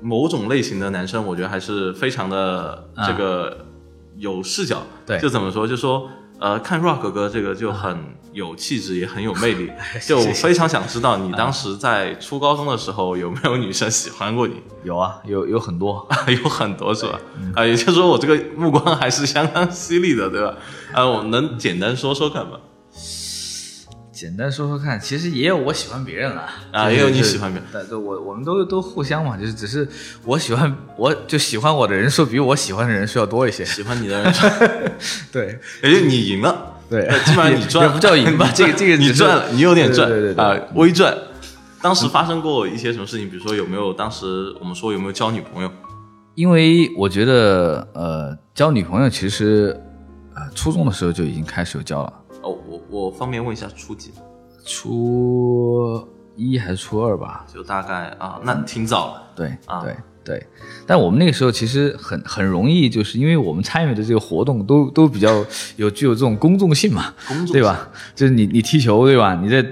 [0.00, 3.06] 某种类型的男生，我觉得还是非常的啊。
[3.06, 3.66] 这个
[4.16, 4.82] 有视角。
[5.06, 5.18] 对。
[5.18, 6.08] 就怎么说，就说
[6.42, 7.96] 呃，看 Rock 哥这个就很
[8.32, 9.70] 有气质，也很有魅力。
[10.04, 14.54] 就我非常想知道，你当时在初高中的时候有没有女生喜欢过你？
[14.82, 16.04] 有啊，有有很多。
[16.42, 17.20] 有很多是吧？
[17.54, 20.54] 啊，也就是说我这个目光还是相当犀利的，对吧？
[20.92, 22.58] 啊，我能简单说说看吗？
[24.22, 29.88] 简单说说看，其实也有我喜欢别人了啊也有你喜欢别人对对，我我们都都互相嘛，就是只是
[30.24, 33.64] 我喜欢我就喜欢我的人数比我喜欢的人数要多一些。
[33.64, 34.32] 喜欢你的人，
[35.32, 36.76] 对 也就你赢了。
[36.88, 41.12] 对呃基本上你 赚不叫赢吧，这个这个 你赚了，你有点赚，对对对对啊，微赚。
[41.80, 43.28] 当时发生过一些什么事情？
[43.28, 45.70] 比如说有没有当时我们说有没有交女朋友？
[46.36, 49.76] 因为我觉得呃，交女朋友其实
[50.36, 54.16] 呃初中的时候就已经开始有交了，哦，我我方便问一下初几吗？
[54.64, 57.44] 初一还是初二吧？
[57.52, 59.22] 就大概啊，那挺早了。
[59.34, 60.46] 对啊对对，
[60.86, 65.44] 但我们那个时候其实很很容易，就是因为我们参与的这个活动都都比较
[65.76, 67.88] 有具有这种公众性嘛，公众对吧？
[68.14, 69.34] 就是你你踢球对吧？
[69.34, 69.66] 你在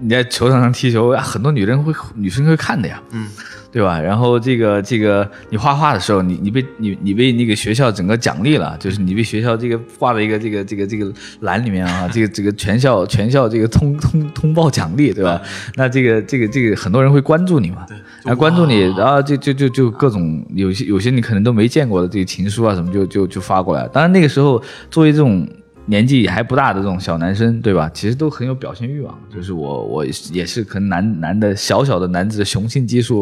[0.00, 3.28] 你在球场上踢球，啊很多女人会女生会看的呀，嗯，
[3.72, 3.98] 对吧？
[3.98, 15.40] 然后这个这个你画画的时候，你你被你你被那个学校整个奖励了，就是你被学校这个挂在一个这个这个这个栏里面啊， 这个这个全校全校这个通通通报奖励，对吧？
[15.74, 23.88] 那这个这个这个很多人会关注你嘛，对，然后关注你，然后就就就就各种有些有些你可能都没见过的这个情书啊什么就就就发过来。
[23.88, 25.48] 当然那个时候作为这种
[25.86, 27.90] 年纪还不大的这种小男生，对吧？
[27.92, 29.18] 其实都很有表现欲望。
[29.34, 33.20] 就是我我也是可能男男的小小的男子的雄性激素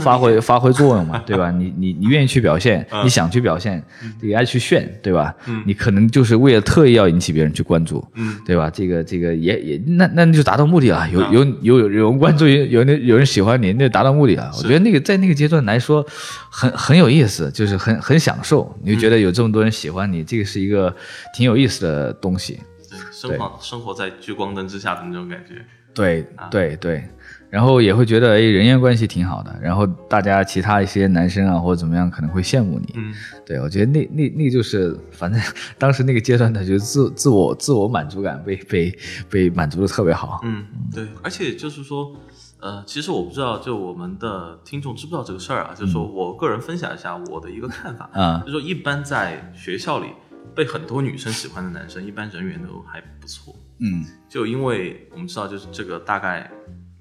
[0.00, 1.50] 发挥发挥作用嘛， 对吧？
[1.50, 3.82] 你你你愿意去表现，你想去表现，
[4.20, 5.34] 你爱去炫，对吧？
[5.64, 8.70] 你可能就是为了特意要引起别人去关注，嗯，对吧？
[8.70, 14.50] 这个这个也也那那就达到目的了，有有有有有人关注，有人有人喜欢你，那就达到目的了。
[14.56, 16.04] 我觉得那个在那个阶段来说，
[16.50, 20.94] 很很有意思，就是很很享受，你就觉得有这么多人喜欢你，这个是一个
[21.34, 22.60] 挺有意思的东西。
[22.88, 25.64] 对，生活生活在聚光灯之下的那种感觉。
[25.92, 27.04] 对对对，
[27.50, 32.94] 然后也会觉得哎，人缘关系挺好的，然后大家其他一些男生啊或者怎么样可能会羡慕你。
[32.94, 33.12] 嗯，
[33.44, 35.40] 对，我觉得那那那就是，反正
[35.76, 40.40] 当时那个阶段的，就是自自我自我满足感被被被满足的特别好。
[40.44, 42.14] 嗯，对，而且就是说，
[42.60, 45.74] 呃，其实我不知道，就我们的听众知不知道这个事儿啊？
[45.76, 50.06] 就是说我个人分享一下我的一个看法，啊就是说一般在学校里
[50.54, 53.54] 被很多女生喜欢的男生，一般人缘都还不错。
[53.78, 56.50] 嗯，就因为我们知道，就是这个大概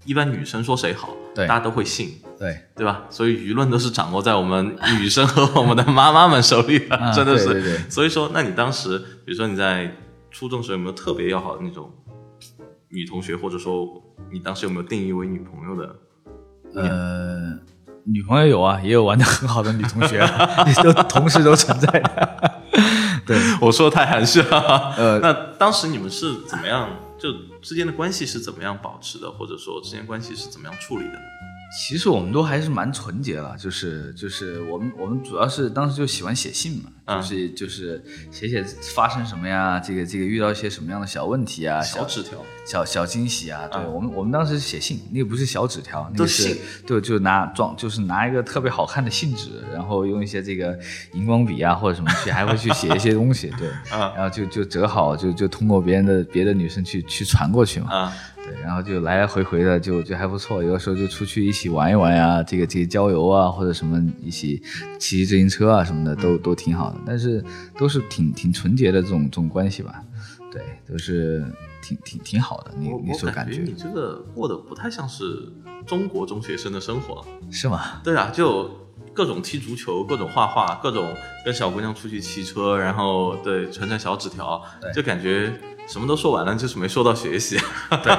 [0.05, 3.03] 一般女生说谁好，对大家都会信，对，对吧？
[3.09, 7.45] 所以舆论都是掌握在我们女生和我们的妈妈们手里的，啊真的是。
[7.45, 9.93] 对对对所以说，那你当时，比如说你在
[10.31, 11.91] 初中时候有没有特别要好的那种
[12.87, 13.85] 女同学，或者说
[14.31, 15.95] 你当时有没有定义为女朋友的？
[16.75, 17.59] 呃，
[18.05, 20.25] 女朋友有啊，也有玩的很好的女同学，
[20.81, 22.48] 都同时都存在的。
[23.29, 24.93] 对， 我说的太含蓄了。
[24.97, 26.89] 呃 那当时你们是怎么样，
[27.19, 31.19] 就之间的关系是怎么样保持的，或者说之间关系是怎么样处理的呢？
[31.71, 38.63] 其实我们都还是蛮纯洁了，就是就是我们我们主要是当时就喜欢写信嘛，嗯就是就是写写
[38.95, 50.77] 发生什么呀，这个这个遇到一些什么样的小问题啊，小纸条，小小惊喜啊，对、啊我们我们当时写信，那个不是小纸条，那个是对，就拿装就是拿一个特别好看的信纸，然后用一些这个
[51.13, 58.13] 荧光笔啊或者什么去，还会去写一些东西，对，啊然后就就折好，就就通过别人的别的女生去去传过去嘛，啊，
[58.49, 64.57] 对，然后就来来回回的就就还不错，有的时候就出去一起玩一玩呀，这个这个郊游啊或者什么一起
[64.97, 67.43] 骑骑自行车啊什么的都都挺好的，但是
[67.77, 70.03] 都是挺挺纯洁的这种这种关系吧，
[70.51, 71.45] 对，都是
[71.81, 75.51] 挺挺挺好的，你我你所我感觉你这个过得不太像是
[75.85, 77.23] 中国中学生的生活。
[77.51, 78.01] 是吗？
[78.03, 78.71] 对啊，就
[79.19, 84.61] 各种踢足球，各种画画，各种跟小姑娘出去骑车，然后对传传小纸条，
[84.95, 85.51] 就感觉
[85.89, 87.57] 什么都说完了，就是没说到学习。
[88.01, 88.15] 对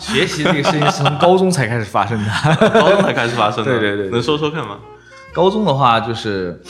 [0.00, 2.28] 学习这个事情是从高中才开始发生的。
[2.74, 4.80] 高中才开始发生的，对对对对能说说看吗？
[5.32, 6.60] 高中的话，就是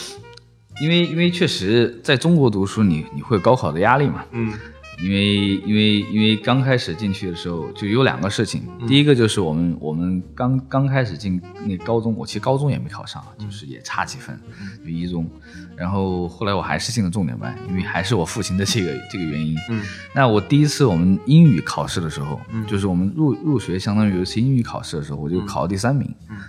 [0.79, 4.53] 因为因为确实在中国读书你，你会有高考的压力嘛，嗯
[5.01, 14.39] 因为因为因为刚开始进去的时候就有两个事情，第一个就是我们我们刚刚开始进那高中，我其实高中也没考上，就是也差几分，
[14.83, 15.27] 就一中，
[15.75, 19.57] 然后后来我还是进了重点班，因为还是我父亲的这个这个原因。
[19.69, 19.81] 嗯，
[20.13, 26.07] 那我第一次我们英语考试的时候，就是我们入入学相当于有一次英语考试的时候，我就考了第三名，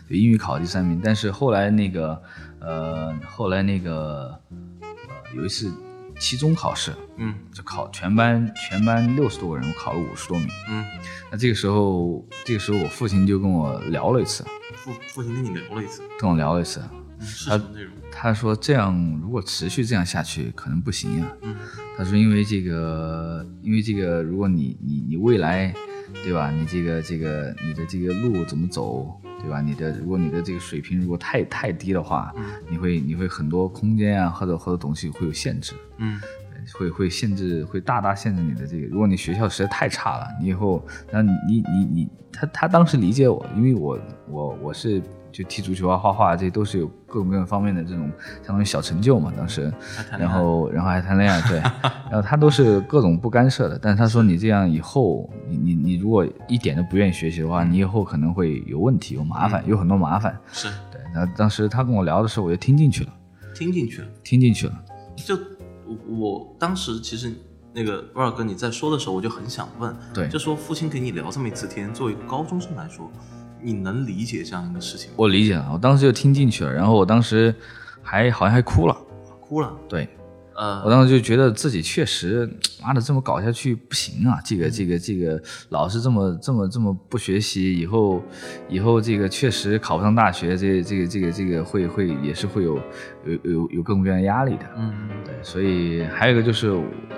[0.09, 2.23] 就英语考了第三名，但是后来那个
[2.61, 4.39] 呃后来那个
[4.81, 4.87] 呃
[5.35, 5.73] 有一次。
[6.23, 10.85] 期中考试，嗯，就考全班，全班六十多个人，我考了五十多名，嗯，
[11.33, 14.45] 那这个时候，这个时候我父亲就跟我聊了一次，
[14.77, 16.81] 父父亲跟你聊了一次，跟我聊了一次，
[17.21, 17.93] 是什么内容？
[18.13, 21.57] 他说这样如果持续这样下去可能不行呀，嗯，
[21.99, 25.75] 他说因为这个，因为这个，如果你你你未来，
[26.23, 26.53] 对吧？
[26.53, 29.21] 你这个这个你的这个路怎么走？
[29.43, 29.61] 对吧？
[29.61, 32.33] 你的如果你的这个水平如果太太低的话，
[32.71, 36.21] 你会你会很多空间啊，或者或者东西会有限制，嗯，
[36.73, 38.87] 会会限制，会大大限制你的这个。
[38.87, 45.03] 如果你学校实在太差了，你以后，那你你你他他当时理解我，因为我我我是。
[45.33, 48.11] 就踢足球啊、画画，这都是有各种各样方面的这种
[48.43, 49.33] 相当于小成就嘛。
[49.35, 49.73] 当时，
[50.19, 51.59] 然后然后还谈恋爱，对，
[52.11, 53.79] 然后他都是各种不干涉的。
[53.79, 60.39] 但是他说你这样以后，你你你如果一点都不愿意学习的话，你以后可能会有问题、有麻烦、有很多麻烦。
[60.53, 61.01] 是对。
[61.15, 63.13] 然后当时他跟我聊的时候，我就听进去了，
[63.55, 64.85] 听进去了，听进去了。
[65.17, 65.39] 就
[66.09, 67.33] 我当时其实
[67.73, 73.11] 那个威尔哥你在说的时候，我就很想问，对，就说父亲给你聊这么一次天，作为一个高中生来说。
[73.63, 75.15] 你能理解这样一个事情吗？
[75.17, 77.55] 我理解了，我当时就听进去了，然后我当时
[78.03, 78.97] 还好像还哭了，
[79.41, 79.73] 哭了。
[79.89, 80.09] 对，
[80.55, 82.49] 呃，我当时就觉得自己确实，
[82.83, 84.41] 妈的，这么搞下去不行啊！
[84.45, 88.23] 这个这个这个，老是这么这么这么不学习，以后
[88.69, 92.77] 以后这个确实考不上大学，这这个这个这个会会也是会有
[93.25, 94.65] 有有有各种各样的压力的。
[94.77, 94.93] 嗯，
[95.25, 96.69] 对，所以还有一个就是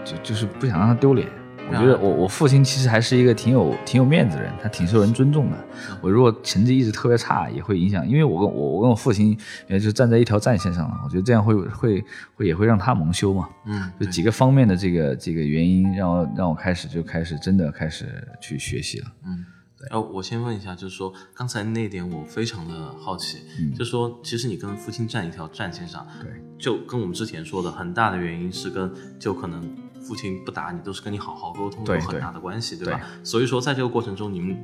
[0.05, 1.27] 就就是不想让他丢脸。
[1.67, 5.57] 我觉得我我父亲其实还是一个挺有挺有面子的人，他挺受人尊重的。
[6.01, 11.01] 我如果成绩一直特别差，也会影响，因为我跟我我跟我父亲也就站在一条战线上了。
[11.03, 12.05] 我觉得这样会会
[12.37, 13.49] 会也会让他蒙羞嘛。
[13.65, 18.07] 嗯，就几个方面的这个这个原因，让我让我开始就开始真的开始
[18.41, 19.07] 去学习了。
[19.25, 19.45] 嗯，
[19.77, 19.89] 对。
[19.91, 23.39] 哦，我先问一下，就是说刚才那点我非常的好奇，
[23.77, 29.61] 就是说其实你跟父亲站一条战线上，对，就跟我们之前说的很大的原因是跟就可能。
[30.07, 33.01] 父亲不打你，都是跟你好好沟通，有很大的关系，对吧？
[33.23, 34.57] 所以说，在这个过程中，你们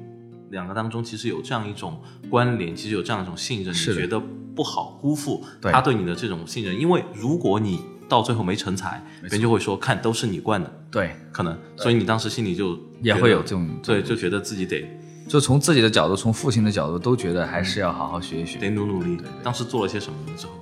[0.51, 4.21] 两个当中其实有这样一种关联，其实有这样一种信任，你觉得
[4.55, 14.85] 不好辜负他对你的这种信任，因为如果你到最后没成才，别人就会说看都是你惯的，对，可能，所以你当时心里就也会有这种，对，就觉得自己得，
[15.29, 19.17] 就从自己的角度，从父亲的角度，都觉得还是要好好学一学，得努努力。
[19.43, 20.37] 当时做了些什么呢？
[20.37, 20.53] 之后？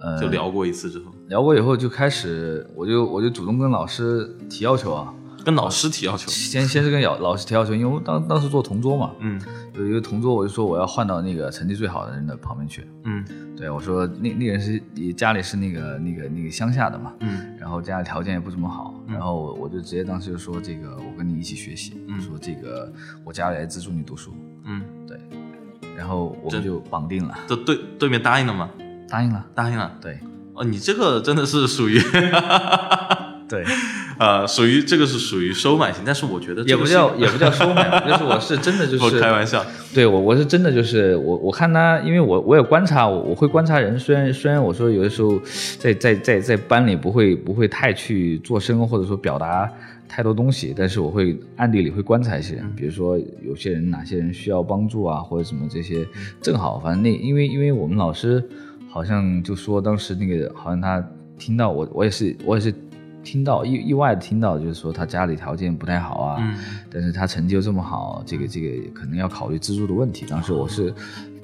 [0.00, 9.40] 呃，就聊过一次之后，聊过以后就开始，我就我就主动跟老师提要求啊，跟老师提要求，先先是跟老老师提要求，因为当当时做同桌嘛，嗯，
[9.74, 13.22] 有一个同桌，我就说我要换到那个成绩最好的人的旁边去，嗯，
[13.56, 14.82] 对我说那那人是
[15.12, 22.90] 家里是那个那个那个乡下的嘛，嗯，然后家里条件也不怎么好，然后我就直接当时就说这个我跟你一起学习，说这个
[23.22, 24.34] 我家里来资助你读书，
[24.64, 25.18] 嗯，对，
[25.94, 28.70] 然后我们就绑定了，这对对面答应了吗？
[29.10, 29.92] 答应了，答应了。
[30.00, 30.18] 对，
[30.54, 31.98] 哦，你这个真的是属于，
[33.48, 33.64] 对，
[34.20, 45.40] 呃，属于这个是属于收买型，但是我觉得也不叫也不叫收买， 就是我是真的就是开玩笑，对我我是真的就是我我看他，因为我我也观察，我我会观察人，虽然虽然我说有的时候
[45.78, 49.68] 在在在在班里不会不会太去做声或者说表达
[50.08, 56.06] 太多东西，但是我会暗地里会观察一些人，比如说有些人哪些人需要帮助啊或者什么这些，
[56.40, 58.48] 正好反正那因为因为我们老师。
[58.90, 61.02] 好像就说当时那个，好像他
[61.38, 62.74] 听到我，我也是，我也是
[63.22, 66.58] 听到意意外的听到，就是说他家里条件不太好啊，嗯，
[66.90, 70.26] 但是他成绩又这么好，这个这个可能要考虑资助的问题。
[70.26, 70.92] 当时我是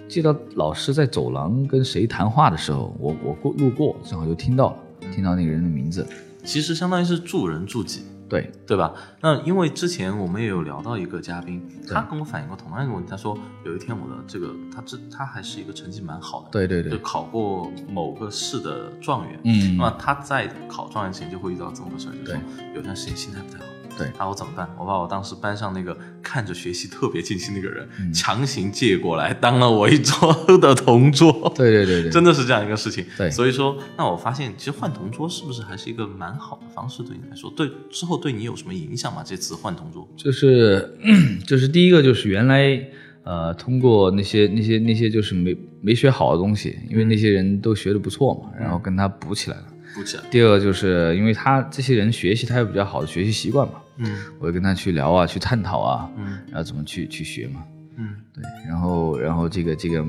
[0.09, 4.77] 记得老师在走廊跟谁谈话的时候，我我过路过，正好就听到了，
[5.15, 6.07] 听到那个人的名字，
[6.45, 8.03] 其实相当于是助人助己。
[8.29, 8.93] 对对吧？
[9.21, 13.11] 那因为之前我们也有聊到一个嘉宾，他跟我反映过同样一个问题。
[13.11, 19.41] 他说有一天我的这个他这他还是一个成绩蛮好的，对对对，就考过某个市的状元。
[19.45, 22.41] 嗯，那么他在考状元前就会遇到这么个事儿，就是说
[22.75, 23.65] 有段时间心态不太好。
[23.97, 24.69] 对，那我怎么办？
[24.79, 31.33] 我把我当时班上那个看着学习特别尽心那个人强行借过来，当了我一桌 的同桌。
[31.57, 33.05] 对对对对， 真的是这样一个事情。
[33.17, 37.03] 对，所以说，那我发现其实换同桌是不是还是一个蛮好的方式？
[37.03, 39.23] 对你来说，对之后对你有什么影响吗？
[39.25, 40.97] 这次换同桌，就是
[41.47, 42.79] 就是第一个就是原来
[43.23, 49.65] 呃通过那些那些那些就是没没学好的东西，因为那些人都学的不错嘛，然后跟他补起来了。
[49.95, 50.23] 补起来。
[50.31, 54.17] 第二个就是因为他这些人学习，他有比较好的学习习惯嘛，嗯。
[54.39, 56.39] 我会跟他去聊啊，去探讨啊，嗯。
[56.49, 57.63] 然后怎么去去学嘛，
[57.97, 60.05] 嗯，对，然后然后这个这个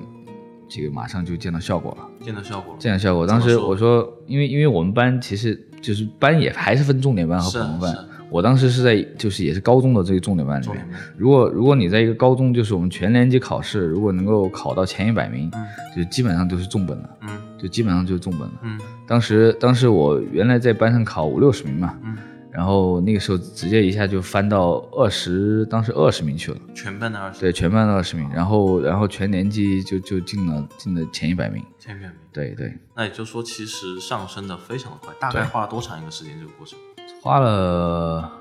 [0.68, 2.08] 这个马上就见到效果了。
[2.24, 2.80] 见到效果了。
[2.80, 7.96] 见到效果，当时我说，因为因为我们班其实就是班也还是分重点班和普通班，
[8.30, 10.86] 我当时是在就是也是高中的这个重点班里面
[11.16, 15.66] 如果如果你在一个高中，就是我们全年级考试，如果能够考到前一百名，嗯
[15.96, 17.30] 就基本上都是重本了，嗯。
[17.58, 18.54] 就基本上就是重本了。
[18.62, 18.80] 嗯。
[19.08, 22.16] 当时当时我原来在班上考五六十名嘛，嗯，
[22.58, 32.18] 然后那个时候直接一下就翻到二十，当时二十名去了，全班的二十，对，全班的二十名，然后然后全年级就就进了进了前一百名，前一百名。
[32.34, 36.36] 对对，那也就是说，其实上升的非常的快，大概花了多长一个时间？
[36.39, 36.80] 这个过程
[37.22, 38.32] 花了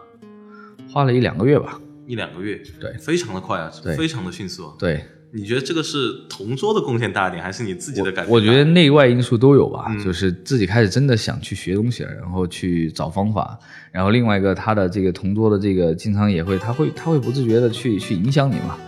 [0.90, 4.74] 花了一两个月吧，一两个月，对非常的快啊，对非常的迅速啊。
[4.78, 5.04] 对。
[5.36, 8.32] 你觉得这个是同桌的贡献大一点，还是你自己的改变大？
[8.32, 10.02] 我觉得内外因素都有吧，嗯。
[10.02, 13.58] 就是自己开始真的想去学东西了，然后去找方法，
[13.92, 18.78] 然后另外一个他的这个同桌的这个经常也会，他会他会不自觉的去去影响你嘛，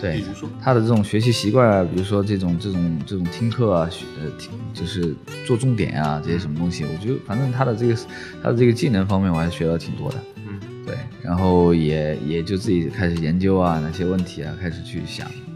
[0.00, 5.14] 对比如说，他的这种学习习惯啊，比如说这种这种这种听课啊，学呃听就是
[5.46, 7.94] 做重点啊这些什么东西，我觉得反正他的这个
[8.42, 10.16] 他的这个技能方面我还是学了挺多的，
[10.48, 15.51] 嗯，对，然后也也就自己开始研究啊哪些问题啊，开始去想，嗯，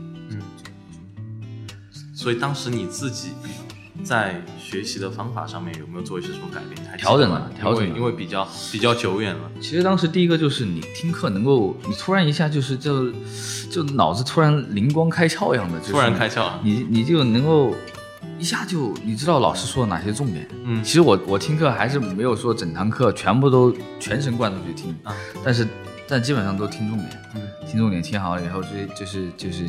[2.26, 3.28] 所以当时你自己
[4.02, 6.84] 在学习的方法上面有没有做一些什么改变？
[6.90, 9.48] 还调整了调整了因为因为比较比较久远了。
[9.60, 13.12] 其实当时第一个就是你听课能够，你突然一下就是就
[13.70, 17.72] 就脑子突然灵光开窍一样的，就是突然开窍啊你你就能够
[18.40, 20.48] 一下就你知道老师说的哪些重点。
[20.64, 25.14] 嗯其实我我听课还是没有说整堂课全部都全神贯注去听，啊
[25.44, 25.64] 但是
[26.08, 28.68] 但基本上都听重点，嗯听重点听好了以后，就
[28.98, 29.68] 就是就是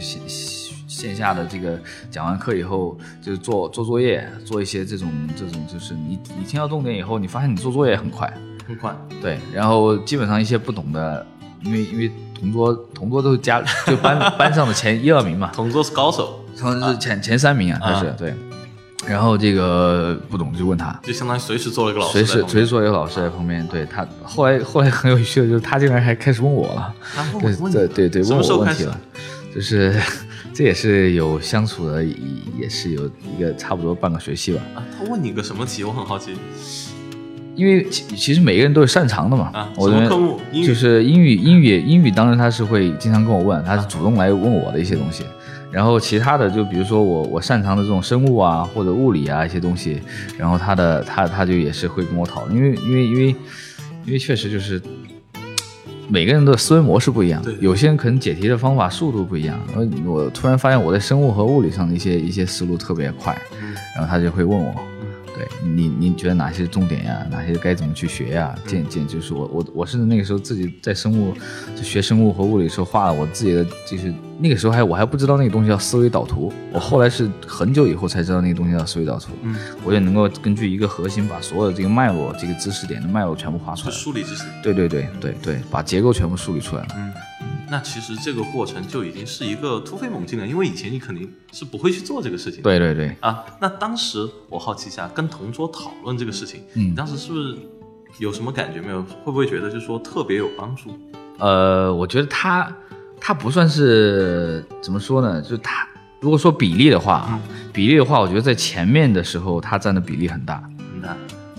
[0.97, 1.79] 线线下的这个
[2.09, 8.31] 讲完课以后，就是做做作业，做一些这种这种就是你你听到重点以后，你发现你做作业很快。
[8.67, 11.25] 很快，对，然后基本上一些不懂的，
[11.63, 18.33] 因为因为同桌同桌都是家就班 班上的前一二名嘛，同桌是高手，他们是前、前三名啊，他是、啊对。
[19.07, 23.65] 然后这个不懂就问他，就相当于随时做了一个老师随时随时做一个老师在旁边。
[23.67, 26.93] 对他后来后来很有趣的就是他竟然还开始问我了，
[27.39, 28.99] 对对对对，问我问题了？，
[29.55, 29.97] 就是
[30.57, 32.15] 这也是有相处的，也
[32.61, 34.59] 也是有一个差不多半个学期吧。
[34.73, 34.83] 啊？
[34.97, 35.83] 他问你个什么题？
[35.83, 36.31] 我很好奇
[37.55, 39.71] 因为其其实每个人都有擅长的嘛，啊。
[39.77, 40.39] 我认为什么科目？
[40.51, 45.23] 英语就是英语，英语，英语，当然他是会经常跟我问，他是主动来问我的一些东西。
[45.71, 50.01] 然后其他的，就比如说我我擅长的这种生物啊或者物理啊一些东西，
[50.39, 53.35] 然后他的他他就也是会跟我讨论，因为因为因为
[54.07, 54.81] 因为确实就是
[56.09, 59.59] 每个人的思维模式不一样，有些人可能解题的方法速度不一样。
[59.75, 67.27] 我我突然发现我在生物和物理上的一些一些思路特别快，嗯然后他就会问我，嗯对你，你觉得哪些是重点呀？
[67.29, 68.55] 哪些该怎么去学呀？
[68.65, 71.33] 渐渐就是我我我甚至那个时候自己在生物
[71.75, 79.31] 就学生物和物理的时候画了我自己的，就是那个时候还我还不知道那个东西叫思维导图，我后来是很久以后才知道那个东西叫思维导图。
[79.41, 83.95] 嗯，我也能够根据一个核心把所有的这个脉络、这个知识点的脉络全部画出就来。
[83.95, 84.43] 梳理知识。
[84.61, 86.87] 对对对对对，把结构全部梳理出来了。
[86.97, 87.11] 嗯，
[87.69, 92.61] 那其实这个过程就已经是一个突飞猛进了，因为以前你肯定是不会去做这个事情。
[92.61, 97.57] 对对对，啊，那当时我好奇一下，跟同桌讨论这个事情，嗯你当时是不是
[98.19, 99.01] 有什么感觉没有？
[99.01, 100.91] 会不会觉得就是说特别有帮助？
[101.39, 102.71] 呃，我觉得他
[103.19, 105.41] 他不算是怎么说呢？
[105.41, 105.87] 就是他
[106.19, 107.39] 如果说比例的话啊，
[107.71, 110.63] 比例的话，我觉得在前面的时候它占的比例很大，
[110.95, 111.15] 你看，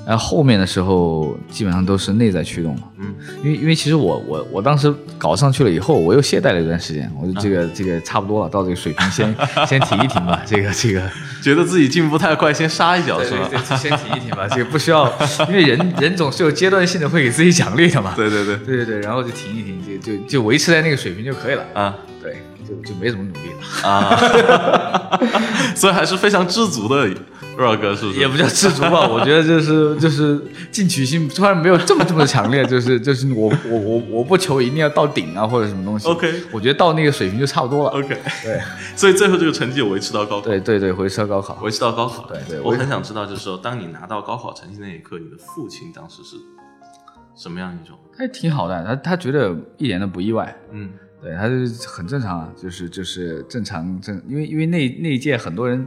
[0.09, 2.83] 然后后面的时候基本上都是内在驱动了。
[2.97, 9.37] 嗯，因为因为其实我我我当时搞上去了以后，我又懈怠了一段时间，我就这个、这个差不多了，到这个水平先
[9.69, 11.03] 先停一停吧，这个这个。
[11.45, 13.49] 觉得自己进步太快，先刹一脚是吧？
[13.51, 15.07] 对，先停一停吧，这个不需要，
[15.49, 18.15] 因为人人总是有阶段性的会给自己奖励的嘛。
[18.17, 21.63] 对 对对，对对对，然后就停一停，就就就维持在那个水平就可以了。
[21.75, 25.21] 啊对，就就没怎么努力了，啊，
[25.77, 27.09] 所以还是非常知足的，
[27.65, 28.21] 若哥是不是？
[28.21, 29.07] 也不叫知足吧。
[29.11, 30.41] 我觉得就是就是
[30.71, 36.09] 进取心突然没有这么这么强烈， 就是就是我我我我不求一定要到顶啊或者什么东西。
[36.09, 37.91] OK 我觉得到那个水平就差不多了。
[37.91, 38.61] OK，对
[38.95, 41.59] 所以最后这个成绩有维持到高考，对对对，维持到高考。
[41.63, 42.29] 维持到高考。
[42.29, 46.37] 对对我我很想知道，就是说，当你拿到高考成绩那一刻，你的父亲当时是
[47.37, 47.97] 什么样一种？
[48.17, 50.57] 他挺好的，他他觉得一点都不意外。
[50.71, 50.91] 嗯
[51.21, 55.85] 对，他就是很正常啊，就是就是正常正，因为因为那那一届很多人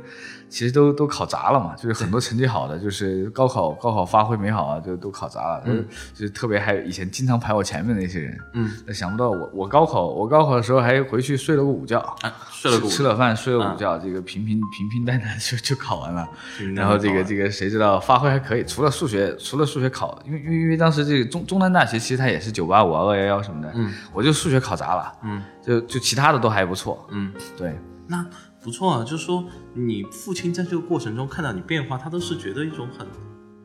[0.52, 16.28] 其实都都考砸了嘛，就是很多成绩好的，就是高考高考发挥没好啊，就都考砸了，嗯，就是特别还有以前经常排我前面的那些人，嗯，想不到我我高考我高考的时候还回去睡了个午觉，啊，睡了个午吃了饭睡了午觉，这个平平平平淡淡就就考完了，
[16.76, 25.14] 然后这个这个谁知道发挥还可以，除了数学除了数学考，因为因为因为当时这个中中南大学其实它也是九八五二幺幺什么的，嗯，我就数学考砸了。
[25.24, 28.26] 嗯，就就其他的都还不错，嗯，对，那
[28.64, 29.04] 不错啊。
[29.04, 29.44] 就是说，
[29.74, 33.08] 你父亲在这个过程中看到你变化，他都是觉得一种很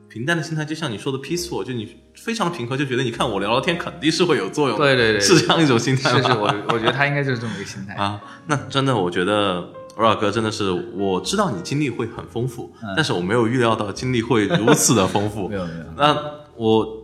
[0.08, 8.20] 平淡的心态，就像你说的 peaceful，就你非常平和，就觉得你看我聊聊天肯定是会有作用的，对对对，是这样一种心态是是，我我觉得他应该就是这么一个心态 啊。
[8.46, 15.48] 那真的，我觉得 Rock 哥真的是，我知道你经历会很丰富，但是我没有预料到经历会如此的丰富。
[15.50, 16.16] 没有没有，那
[16.56, 17.02] 我。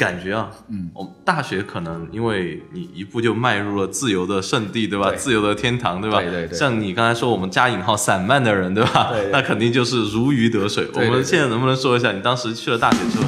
[0.00, 5.10] 感觉啊，嗯，我们大学可能因为你一步就迈入了自由的圣地，对吧？
[5.10, 6.22] 对自由的天堂，对吧？
[6.22, 9.10] 对对对像你刚才说我们加引号散漫的人，对吧？
[9.12, 10.86] 对对 那肯定就是如鱼得水。
[10.86, 13.24] 对对我们现在能不能说一下你当时去了大学之后？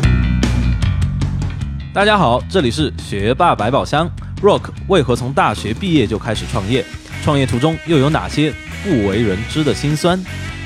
[1.92, 4.08] 大家好，这里是学霸百宝箱。
[4.40, 6.82] Rock 为何从大学毕业就开始创业？
[7.22, 8.50] 创业途中又有哪些
[8.82, 10.18] 不为人知的辛酸？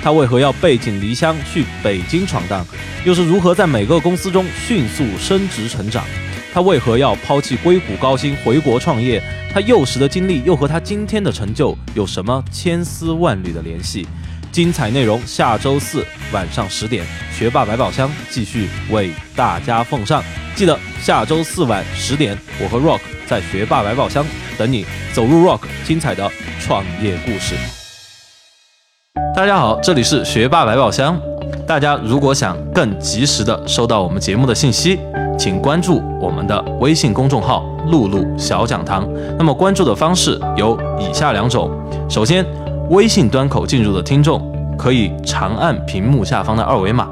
[0.06, 2.64] 他为何要背井离乡去北京闯荡？
[3.04, 6.04] 又是如何在每个公司中迅速升职成长？
[6.54, 9.20] 他为何要抛弃硅谷高薪回国创业？
[9.52, 14.06] 他幼时的经历又和他今天的成就有什么千丝万缕的联系？
[14.52, 17.04] 精彩内容下周四晚上十点，
[17.36, 20.22] 学霸百宝箱继续为大家奉上。
[20.54, 24.24] 记得下周四晚十点，我和 Rock 在学霸百宝箱
[24.56, 26.30] 等你，走入 Rock 精彩的
[26.60, 27.56] 创业故事。
[29.36, 31.14] 大家好，这里是学霸百宝箱。
[31.66, 34.98] 大家如果想更及时的收到我们节目的信息，
[35.38, 37.62] 请关注我们的微信公众号
[37.92, 39.06] “露露小讲堂”。
[39.38, 41.70] 那么关注的方式有以下两种：
[42.08, 42.42] 首先，
[42.88, 44.40] 微信端口进入的听众
[44.78, 47.06] 可以长按屏幕下方的二维码，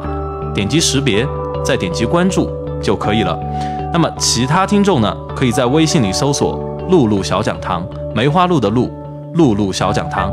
[0.54, 1.26] 点击识别，
[1.62, 2.50] 再点击关注
[2.82, 3.38] 就可以了。
[3.92, 6.58] 那么其他听众呢，可以在微信里搜索
[6.88, 8.90] “露露小讲堂”，梅花鹿的鹿，
[9.34, 10.32] 露露小讲堂。